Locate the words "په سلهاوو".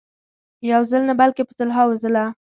1.47-1.99